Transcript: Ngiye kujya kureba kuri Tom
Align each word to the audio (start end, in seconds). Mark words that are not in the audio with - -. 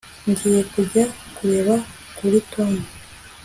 Ngiye 0.29 0.61
kujya 0.73 1.03
kureba 1.35 1.75
kuri 2.17 2.37
Tom 2.51 2.73